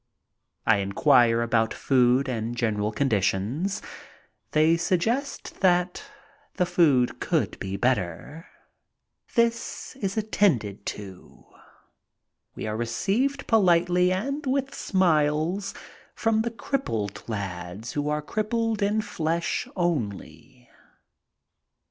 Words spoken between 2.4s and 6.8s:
general conditions., They sug gest that the